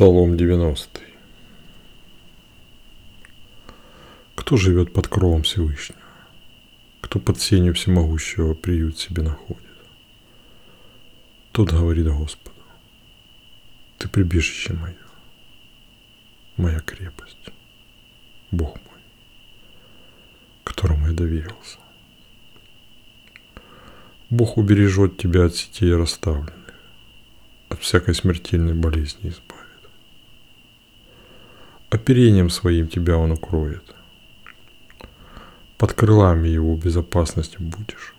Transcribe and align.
Псалом 0.00 0.34
90. 0.34 0.98
Кто 4.34 4.56
живет 4.56 4.94
под 4.94 5.08
кровом 5.08 5.42
Всевышнего? 5.42 6.00
Кто 7.02 7.18
под 7.18 7.38
сенью 7.38 7.74
всемогущего 7.74 8.54
приют 8.54 8.98
себе 8.98 9.22
находит? 9.22 9.62
Тот 11.52 11.72
говорит 11.72 12.06
Господу, 12.06 12.56
ты 13.98 14.08
прибежище 14.08 14.72
мое, 14.72 14.96
моя 16.56 16.80
крепость, 16.80 17.50
Бог 18.50 18.76
мой, 18.76 19.00
которому 20.64 21.08
я 21.08 21.12
доверился. 21.12 21.76
Бог 24.30 24.56
убережет 24.56 25.18
тебя 25.18 25.44
от 25.44 25.56
сетей 25.56 25.94
расставленных, 25.94 26.72
от 27.68 27.82
всякой 27.82 28.14
смертельной 28.14 28.72
болезни 28.72 29.28
избавит. 29.28 29.59
Оперением 31.90 32.50
своим 32.50 32.86
тебя 32.86 33.16
он 33.18 33.32
укроет. 33.32 33.82
Под 35.76 35.92
крылами 35.92 36.48
его 36.48 36.76
безопасности 36.76 37.56
будешь. 37.58 38.14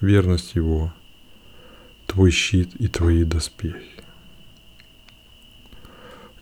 Верность 0.00 0.56
его– 0.56 0.92
твой 2.06 2.30
щит 2.30 2.74
и 2.74 2.88
твои 2.88 3.24
доспехи. 3.24 4.02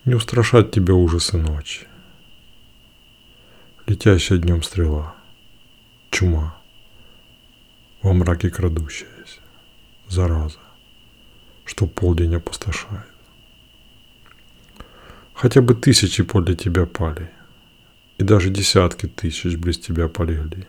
Не 0.06 0.14
устрашат 0.14 0.70
тебя 0.70 0.94
ужасы 0.94 1.36
ночи. 1.36 1.86
Летящая 3.86 4.38
днем 4.38 4.62
стрела, 4.62 5.14
чума, 6.10 6.56
во 8.00 8.14
мраке 8.14 8.50
крадущаяся, 8.50 9.40
зараза, 10.08 10.58
что 11.66 11.86
полдень 11.86 12.34
опустошает. 12.34 13.13
Хотя 15.34 15.60
бы 15.60 15.74
тысячи 15.74 16.22
подле 16.22 16.54
тебя 16.54 16.86
пали, 16.86 17.28
и 18.18 18.22
даже 18.22 18.50
десятки 18.50 19.06
тысяч 19.06 19.56
близ 19.56 19.78
тебя 19.78 20.08
полегли. 20.08 20.66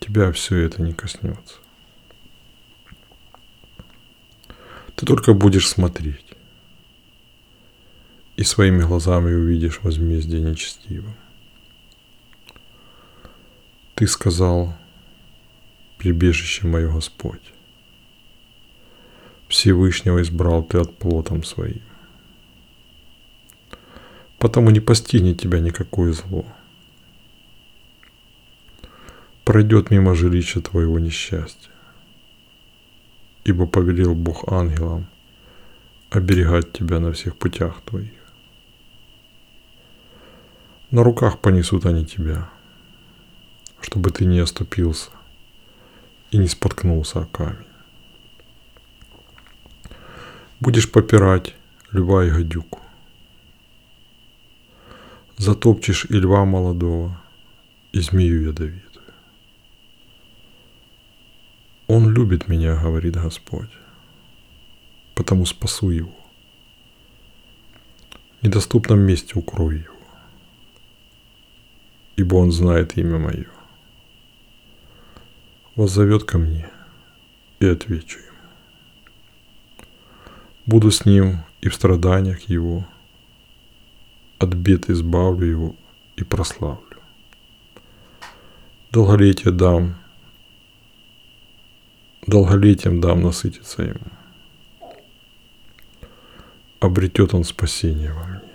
Тебя 0.00 0.32
все 0.32 0.56
это 0.56 0.82
не 0.82 0.94
коснется. 0.94 1.56
Ты 4.94 5.04
только 5.04 5.34
будешь 5.34 5.68
смотреть, 5.68 6.24
и 8.36 8.42
своими 8.42 8.82
глазами 8.82 9.34
увидишь 9.34 9.80
возмездие 9.82 10.40
нечестивым. 10.40 11.14
Ты 13.94 14.06
сказал, 14.06 14.74
прибежище 15.98 16.66
мое 16.66 16.90
Господь. 16.90 17.52
Всевышнего 19.48 20.22
избрал 20.22 20.64
ты 20.64 20.78
от 20.78 20.96
плотом 20.98 21.44
своим 21.44 21.82
потому 24.38 24.70
не 24.70 24.80
постигнет 24.80 25.40
тебя 25.40 25.60
никакое 25.60 26.12
зло. 26.12 26.44
Пройдет 29.44 29.90
мимо 29.90 30.14
жилища 30.14 30.60
твоего 30.60 30.98
несчастья, 30.98 31.70
ибо 33.44 33.66
повелел 33.66 34.14
Бог 34.14 34.50
ангелам 34.52 35.06
оберегать 36.10 36.72
тебя 36.72 36.98
на 36.98 37.12
всех 37.12 37.36
путях 37.36 37.80
твоих. 37.82 38.10
На 40.90 41.02
руках 41.02 41.40
понесут 41.40 41.84
они 41.86 42.06
тебя, 42.06 42.48
чтобы 43.80 44.10
ты 44.10 44.24
не 44.24 44.38
оступился 44.38 45.10
и 46.30 46.38
не 46.38 46.48
споткнулся 46.48 47.20
о 47.20 47.26
камень. 47.26 47.66
Будешь 50.58 50.90
попирать 50.90 51.54
и 51.92 51.98
гадюку, 51.98 52.80
затопчешь 55.36 56.06
и 56.08 56.14
льва 56.14 56.44
молодого, 56.44 57.20
и 57.92 58.00
змею 58.00 58.48
ядовитую. 58.48 59.04
Он 61.86 62.12
любит 62.12 62.48
меня, 62.48 62.76
говорит 62.76 63.16
Господь, 63.16 63.70
потому 65.14 65.46
спасу 65.46 65.90
его. 65.90 66.14
В 68.40 68.44
недоступном 68.44 69.00
месте 69.00 69.38
укрою 69.38 69.80
его, 69.80 69.94
ибо 72.16 72.36
он 72.36 72.52
знает 72.52 72.96
имя 72.96 73.18
мое. 73.18 73.46
Воззовет 75.74 76.24
ко 76.24 76.38
мне 76.38 76.68
и 77.60 77.66
отвечу 77.66 78.18
ему. 78.18 78.26
Буду 80.64 80.90
с 80.90 81.04
ним 81.04 81.40
и 81.60 81.68
в 81.68 81.74
страданиях 81.74 82.48
его– 82.48 82.86
от 84.38 84.54
бед 84.54 84.90
избавлю 84.90 85.46
его 85.46 85.76
и 86.16 86.24
прославлю. 86.24 86.80
Долголетие 88.90 89.52
дам, 89.52 89.96
долголетием 92.26 93.00
дам 93.00 93.22
насытиться 93.22 93.82
ему. 93.82 94.00
Обретет 96.80 97.34
он 97.34 97.44
спасение 97.44 98.12
во 98.12 98.24
мне. 98.24 98.45